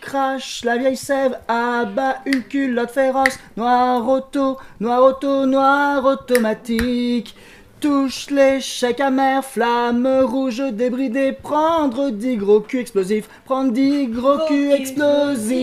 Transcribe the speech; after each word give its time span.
crache 0.00 0.64
la 0.64 0.76
vieille 0.76 0.96
sève, 0.96 1.38
abat 1.48 2.18
une 2.26 2.42
culotte 2.42 2.90
féroce, 2.90 3.38
noir 3.56 4.08
auto, 4.08 4.58
noir 4.80 5.02
auto, 5.02 5.46
noir 5.46 6.04
automatique. 6.04 7.34
Touche 7.80 8.30
l'échec 8.30 9.00
amer, 9.00 9.44
flamme 9.44 10.06
rouge 10.22 10.62
débridée, 10.72 11.32
prendre 11.32 12.10
dix 12.10 12.36
gros 12.36 12.60
culs 12.60 12.78
explosifs, 12.80 13.28
prendre 13.44 13.72
dix 13.72 14.06
gros 14.06 14.38
culs 14.46 14.72
explosifs. 14.72 15.54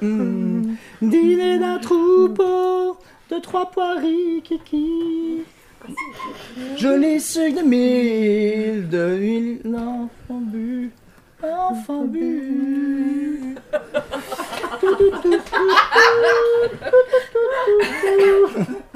Hmm. 0.00 0.76
Dîner 1.02 1.58
d'un 1.58 1.78
troupeau 1.78 2.96
de 3.30 3.38
trois 3.40 3.70
poiris 3.70 4.42
kiki. 4.42 5.42
Joli 6.76 7.20
sucre 7.20 7.62
de 7.62 7.62
mille, 7.66 8.88
de 8.88 9.16
mille 9.16 9.60
enfants 9.76 10.40
bu, 11.42 11.48
enfants 11.70 12.04
bu. 12.04 13.56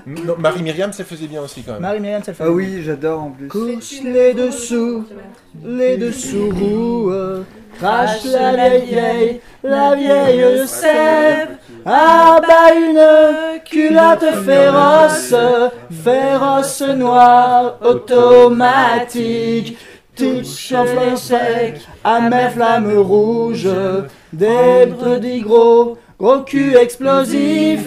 Non, 0.06 0.36
Marie-Myriam, 0.38 0.92
ça 0.92 1.04
faisait 1.04 1.26
bien 1.26 1.42
aussi 1.42 1.62
quand 1.62 1.72
même. 1.72 1.82
Marie-Myriam, 1.82 2.22
ça 2.22 2.30
le 2.30 2.36
fait. 2.36 2.44
Ah 2.44 2.50
oui, 2.50 2.82
j'adore 2.82 3.22
en 3.22 3.30
plus. 3.30 3.48
Couche 3.48 4.00
les 4.04 4.34
dessous, 4.34 5.04
les 5.64 5.96
dessous 5.96 6.50
roues, 6.50 7.12
crache 7.78 8.24
la 8.24 8.52
vieille 8.52 8.84
vieille, 8.86 9.40
la 9.64 9.94
vieille 9.96 10.66
sève, 10.68 11.56
abat 11.84 12.74
une 12.76 13.60
culotte 13.64 14.24
féroce, 14.44 15.34
féroce 15.90 16.82
noire, 16.82 17.78
automatique, 17.82 19.76
touche 20.16 20.72
en 20.72 20.86
flanc 20.86 21.16
sec, 21.16 21.80
amère 22.02 22.52
flamme 22.52 22.98
rouge, 22.98 23.68
des 24.32 24.86
bredis 24.86 25.42
gros, 25.42 25.98
gros 26.18 26.40
cul 26.40 26.76
explosif. 26.76 27.86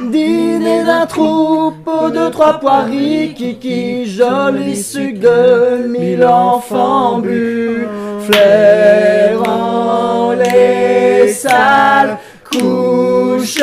Dîner 0.00 0.84
d'un 0.84 1.06
troupeau 1.06 2.10
de 2.10 2.28
trois 2.30 2.60
poiris 2.60 3.34
kiki, 3.34 4.06
joli 4.06 4.76
sucre 4.76 5.20
de 5.20 5.88
mille 5.88 6.24
enfants 6.24 7.18
bu, 7.18 7.88
flairant 8.30 9.54
les 10.34 11.32
sales 11.32 12.16
couches 12.44 13.58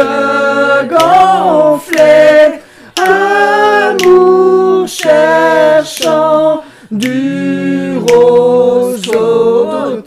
gonflées, 0.90 2.60
amour 2.98 4.86
cherchant 4.90 6.64
du 6.92 7.45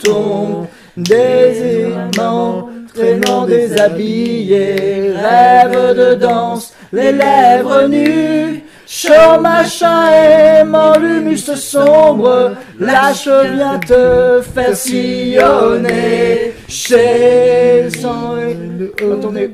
ton, 0.03 0.67
désirement 0.97 2.69
traînant 2.95 3.47
déshabillé, 3.47 5.13
rêve 5.13 5.97
de 5.97 6.15
danse, 6.15 6.75
les 6.93 7.13
lèvres 7.13 7.87
nues, 7.87 8.65
chaud 8.87 9.41
machin 9.41 10.11
aimant 10.11 10.99
l'humus 10.99 11.37
sombre, 11.55 12.55
lâche 12.81 13.29
viens 13.55 13.79
te 13.79 14.41
faire 14.55 14.77
sillonner, 14.77 16.55
chez 16.67 17.83
le 17.85 17.91
sang 17.91 18.37
et 18.39 18.55
le 18.55 18.93
Attendez, 19.13 19.51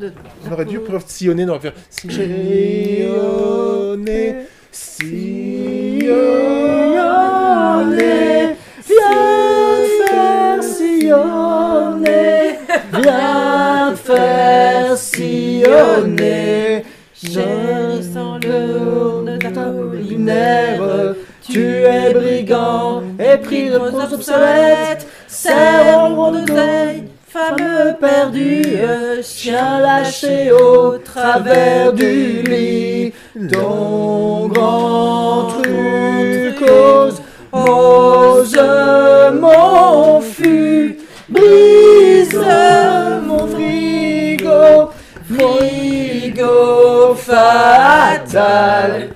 on 0.48 0.52
aurait 0.52 0.64
dû 0.64 0.78
sillonner, 1.06 1.44
on 1.44 1.48
aurait 1.50 1.60
faire 1.60 1.74
sillonner, 1.90 2.26
sillonner, 4.70 6.44
sillonner, 11.14 12.58
viens 12.92 13.94
faire 13.96 14.96
sillonner. 14.96 16.84
Je 17.22 18.02
sens 18.12 18.40
le 18.42 19.38
lunaire, 19.96 21.14
tu 21.42 21.62
es 21.62 22.12
brigand, 22.12 23.02
épris 23.18 23.70
de 23.70 23.78
prose 23.78 24.12
obsolète, 24.12 25.06
servant 25.26 26.32
de 26.32 26.40
deuil, 26.40 27.04
femme 27.26 27.96
perdue, 27.98 28.78
chien 29.22 29.80
lâché 29.80 30.52
au 30.52 30.98
travers 30.98 31.92
du 31.92 32.42
lit, 32.42 33.12
ton 33.50 34.48
grand 34.48 34.93
frigo 47.34 47.50
fatal. 48.24 49.10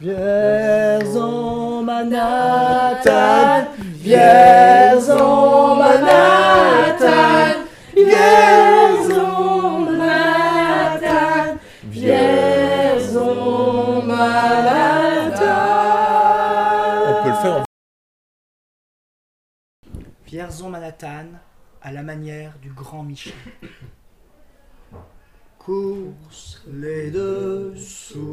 Vierzon 0.00 1.84
Manhattan, 1.84 3.68
Vierzon 3.78 5.76
Manhattan, 5.76 7.64
Vierzon 7.94 9.86
Manhattan, 9.96 11.58
Vierzon 11.84 13.36
Manhattan. 14.02 15.52
On 17.08 17.22
peut 17.22 17.28
le 17.28 17.34
faire 17.36 17.56
en 17.56 17.64
Vierzon 20.26 20.68
Manhattan 20.70 21.26
à 21.80 21.92
la 21.92 22.02
manière 22.02 22.58
du 22.60 22.70
grand 22.72 23.04
Michel. 23.04 23.34
Course 25.64 26.60
les 26.76 27.12
deux 27.12 27.74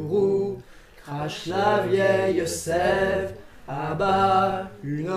roues, 0.08 0.58
crache 1.00 1.46
la 1.46 1.86
vieille 1.86 2.44
sève, 2.44 3.34
abat 3.68 4.68
une 4.82 5.12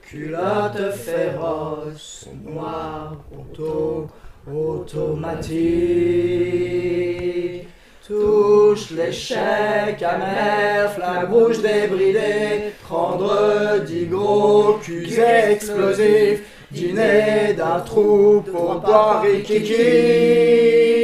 culotte 0.00 0.92
féroce, 0.92 2.26
noire, 2.42 3.18
auto, 3.30 4.08
automatique. 4.50 5.52
Touche 8.06 8.90
l'échec 8.92 10.02
amer, 10.02 10.90
flamme 10.94 11.30
rouge 11.30 11.60
débridée, 11.60 12.72
prendre 12.82 13.78
dix 13.86 14.06
gros 14.06 14.78
culs 14.82 15.20
explosifs, 15.20 16.44
dîner 16.70 17.52
d'un 17.54 17.80
troupeau 17.80 18.80
poiris 18.80 19.42
kiki. 19.42 21.01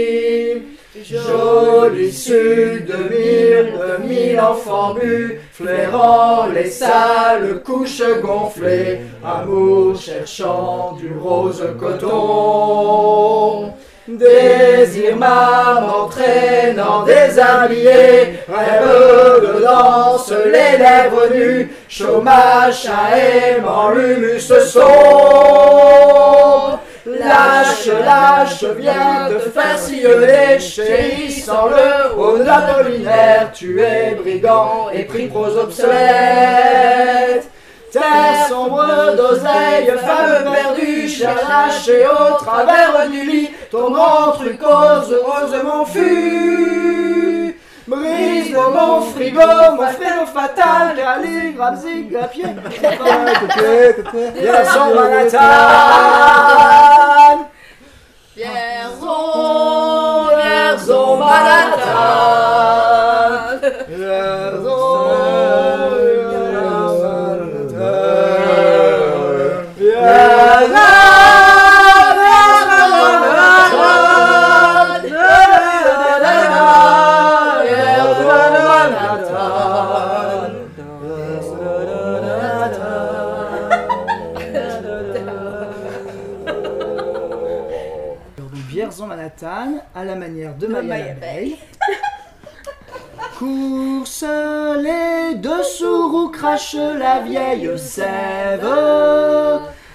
Joli 1.05 2.11
sucre 2.13 2.87
de 2.87 2.97
mille, 3.09 3.73
de 3.73 3.97
mille 4.07 4.41
enfants 4.41 4.95
bu, 4.95 5.41
flairant 5.53 6.47
les 6.47 6.71
sales 6.71 7.63
couches 7.65 8.03
gonflées, 8.23 9.01
amour 9.25 9.97
cherchant 9.97 10.97
du 11.01 11.13
rose 11.17 11.63
coton. 11.79 13.73
Désir 14.09 15.17
m'âme 15.17 15.85
entraînant 15.85 17.05
déshabillé, 17.05 18.41
rêve 18.49 19.43
de 19.43 19.61
danse, 19.63 20.33
les 20.47 20.79
lèvres 20.79 21.29
nues, 21.35 21.71
chômage 21.89 22.87
à 22.87 23.17
aimant 23.19 23.91
l'humus 23.91 24.41
sombre. 24.41 25.79
Lâche, 27.19 27.91
lâche, 28.05 28.65
viens 28.77 29.29
te 29.29 29.39
faire 29.51 29.79
sillonner, 29.79 30.59
chérie, 30.59 31.33
sans 31.33 31.67
le 31.69 32.17
haut 32.17 32.39
d'Apollinaire, 32.39 33.51
tu 33.53 33.81
es 33.81 34.15
brigand 34.15 34.89
et 34.93 35.05
pris 35.05 35.27
prose 35.27 35.57
obsolète. 35.57 37.51
Terre 37.91 38.47
sombre 38.49 39.17
d'oseille, 39.17 39.91
femme 39.99 40.53
perdue, 40.53 41.09
cher 41.09 41.37
lâché 41.49 42.07
au 42.07 42.35
travers 42.45 43.09
du 43.11 43.25
lit, 43.25 43.51
ton 43.71 43.93
truc 44.33 44.61
ose, 44.63 45.11
heureusement 45.11 45.87
fut. 45.87 46.68
Mon 48.67 49.03
frigo, 49.03 49.41
mon 49.77 49.87
frère 49.87 50.27
fatal, 50.27 50.97
calligramme, 50.97 51.77
zig, 51.77 52.17
à 52.17 52.27
pied, 52.27 52.45
Vierzon 54.35 54.95
Manhattan. 54.95 55.39
Vierzon, 58.37 59.17
Vierzon 60.37 61.17
Manhattan. 61.19 62.38
À 89.41 90.05
la 90.05 90.17
manière 90.17 90.55
de 90.57 90.67
De 90.67 90.73
Maya 90.73 91.15
l'abeille. 91.15 91.59
Course 93.39 94.25
les 94.83 95.37
dessous 95.37 96.09
roues 96.11 96.31
crache 96.31 96.75
la 96.75 97.21
vieille 97.21 97.71
sève. 97.79 98.67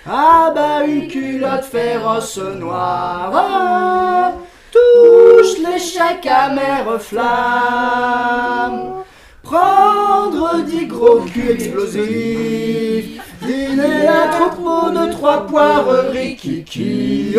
Ah 0.10 0.52
bah 0.56 0.86
une 0.86 1.10
culotte 1.10 1.66
féroce 1.66 2.38
noire 2.38 4.32
touche 4.72 5.58
l'échec 5.58 6.26
amer 6.26 7.02
flamme. 7.02 8.94
Prendre 9.44 10.64
dix 10.64 10.88
gros 10.88 11.20
culs 11.20 11.52
explosifs, 11.52 13.22
dîner 13.42 14.08
un 14.08 14.28
troupeau 14.30 14.90
de 14.90 15.12
trois 15.12 15.46
poires 15.48 16.12
rikiki. 16.12 17.36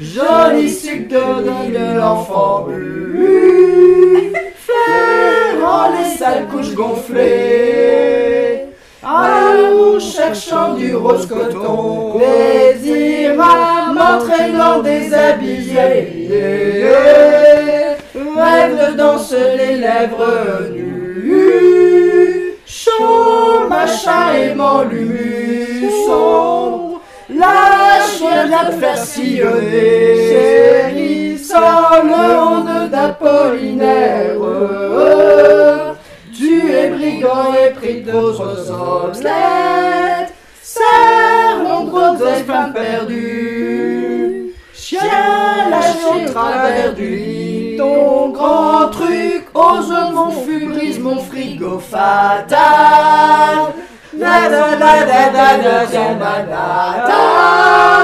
Joli 0.00 0.68
sucre 0.70 1.42
de 1.42 1.72
de 1.72 1.98
l'enfant 1.98 2.66
bu, 2.66 4.32
flairant 4.56 5.88
les 5.96 6.16
sales 6.16 6.48
couches 6.48 6.74
gonflées. 6.74 8.64
Amour 9.04 10.00
cherchant 10.00 10.74
du 10.74 10.96
rose 10.96 11.26
coton, 11.26 12.18
plaisir 12.18 13.40
à 13.40 13.92
m'entraînant 13.92 14.80
déshabillé. 14.80 15.78
Rêve 18.36 18.76
de 18.76 18.96
danse 18.96 19.32
les 19.32 19.76
lèvres 19.76 20.70
nues, 20.72 22.54
chaud 22.66 23.68
machin 23.68 24.34
aimant 24.34 24.82
l'humus 24.82 25.88
la 28.48 28.70
faire 28.72 28.98
sillonner, 28.98 30.28
chérie, 30.28 31.38
sans 31.38 32.02
le 32.02 32.38
honte 32.38 32.90
d'Apollinaire. 32.90 34.38
Tu 36.36 36.72
es 36.72 36.90
brigand 36.90 37.54
et 37.54 37.70
pris 37.70 38.02
d'autres 38.02 38.68
obsolètes. 38.68 40.34
Serre 40.62 41.62
mon 41.62 41.84
gros 41.84 42.16
des 42.16 42.42
femmes 42.44 42.72
perdues. 42.72 44.52
Chien 44.74 45.00
lâché 45.70 46.26
au 46.26 46.32
travers 46.32 46.92
du 46.94 47.08
lit. 47.08 47.76
Ton 47.78 48.30
grand 48.30 48.88
truc, 48.88 49.46
ose 49.54 49.94
mon 50.12 50.30
fût, 50.30 50.66
brise 50.66 50.98
mon 50.98 51.18
frigo 51.18 51.78
fatal. 51.78 52.58
La 54.16 54.48
la 54.48 54.76
la 54.76 55.04
la 55.06 55.30
la 55.32 55.56
la 55.56 55.84
la 55.92 56.14
Manhattan. 56.14 57.08
La 57.08 58.03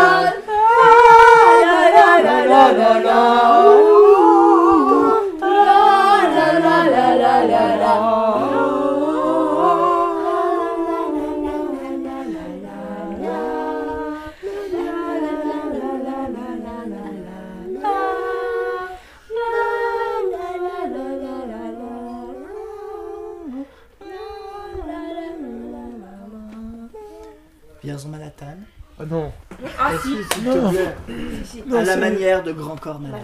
Vierzon 27.83 28.11
Manhattan. 28.11 28.80
Ah 29.01 29.07
non. 29.07 29.33
Ah 29.79 29.97
si, 29.99 30.09
s'il 30.09 30.45
te 30.45 30.71
plaît. 30.71 30.97
si, 31.43 31.47
si. 31.47 31.63
Non, 31.63 31.79
À 31.79 31.85
la 31.85 31.95
c'est- 31.95 32.01
manière 32.01 32.43
de 32.43 32.53
Grand 32.53 32.77
Corps 32.77 33.01
Malade. 33.01 33.23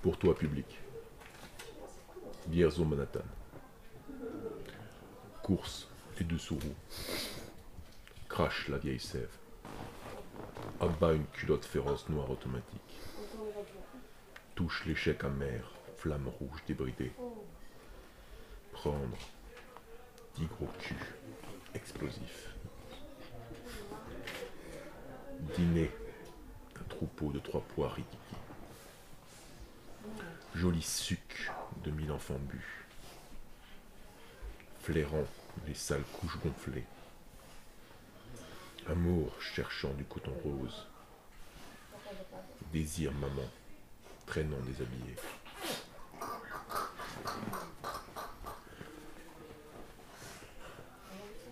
Pour 0.00 0.16
toi, 0.16 0.34
public. 0.36 0.66
Vierzon 2.48 2.84
Manhattan. 2.84 3.20
Course 5.42 5.88
et 6.20 6.24
dessous 6.24 6.54
roues. 6.54 6.74
Crache 8.28 8.68
la 8.68 8.78
vieille 8.78 9.00
sève. 9.00 9.28
Abat 10.80 11.12
une 11.14 11.26
culotte 11.32 11.64
féroce 11.64 12.08
noire 12.08 12.30
automatique. 12.30 12.80
Touche 14.54 14.84
l'échec 14.86 15.24
amer, 15.24 15.62
flamme 15.96 16.28
rouge 16.38 16.62
débridée. 16.68 17.12
Prendre 18.72 19.16
dix 20.36 20.46
gros 20.46 20.68
culs 20.78 20.96
explosifs. 21.74 22.51
Dîner 25.62 25.92
un 26.80 26.84
troupeau 26.88 27.30
de 27.30 27.38
trois 27.38 27.60
pois 27.60 27.88
rikiki. 27.90 28.34
Joli 30.56 30.82
suc 30.82 31.52
de 31.84 31.92
mille 31.92 32.10
enfants 32.10 32.40
bu. 32.50 32.60
Flairant 34.80 35.24
les 35.68 35.74
sales 35.74 36.02
couches 36.14 36.36
gonflées. 36.42 36.84
Amour 38.88 39.40
cherchant 39.40 39.92
du 39.94 40.02
coton 40.04 40.32
rose. 40.42 40.88
Désir 42.72 43.12
maman 43.12 43.48
traînant 44.26 44.58
déshabillé. 44.66 45.14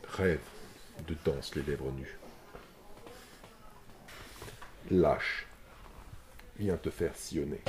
Rêve 0.08 0.40
de 1.06 1.16
danse 1.24 1.54
les 1.54 1.62
lèvres 1.62 1.92
nues. 1.92 2.19
Lâche, 4.90 5.46
viens 6.58 6.76
te 6.76 6.90
faire 6.90 7.14
sillonner. 7.14 7.60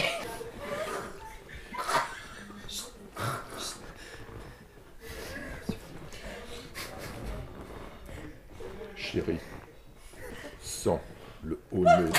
Chérie, 8.96 9.40
sens 10.64 11.00
le 11.44 11.60
haut 11.72 11.84
nœud. 11.84 12.10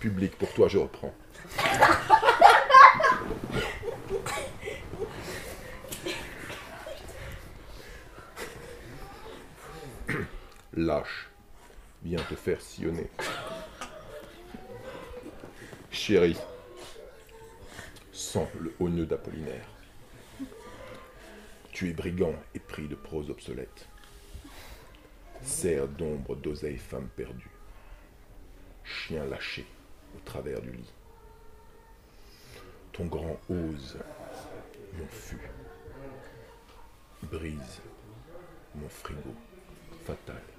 Public, 0.00 0.38
pour 0.38 0.50
toi, 0.54 0.68
je 0.68 0.78
reprends. 0.78 1.14
Lâche, 10.76 11.30
viens 12.02 12.13
te 12.28 12.34
faire 12.34 12.60
sillonner. 12.60 13.10
Chérie, 15.90 16.38
sens 18.12 18.48
le 18.60 18.74
haut 18.78 18.88
nœud 18.88 19.06
d'Apollinaire. 19.06 19.68
Tu 21.72 21.90
es 21.90 21.92
brigand 21.92 22.34
et 22.54 22.58
pris 22.60 22.88
de 22.88 22.94
prose 22.94 23.30
obsolète. 23.30 23.88
Serre 25.42 25.88
d'ombre 25.88 26.36
d'oseille 26.36 26.78
femme 26.78 27.08
perdue. 27.16 27.50
Chien 28.84 29.24
lâché 29.26 29.66
au 30.16 30.20
travers 30.20 30.60
du 30.60 30.72
lit. 30.72 30.92
Ton 32.92 33.06
grand 33.06 33.40
ose, 33.50 33.98
mon 34.96 35.06
fût. 35.06 35.50
Brise 37.22 37.80
mon 38.74 38.88
frigo 38.88 39.34
fatal. 40.04 40.53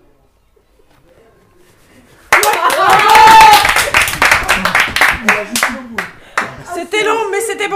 C'était 6.73 7.03
long, 7.03 7.29
mais 7.31 7.41
c'était 7.41 7.67
bon. 7.67 7.73